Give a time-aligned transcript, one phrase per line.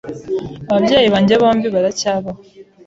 [0.71, 2.39] Ababyeyi banjye bombi baracyabaho.